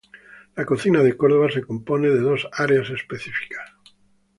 La 0.55 0.65
cocina 0.65 1.03
de 1.03 1.15
Córdoba 1.15 1.51
se 1.51 1.61
compone 1.61 2.09
de 2.09 2.21
dos 2.21 2.47
áreas 2.53 2.89
específicas. 2.89 3.69